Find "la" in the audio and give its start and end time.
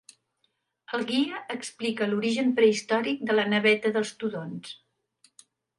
3.39-3.47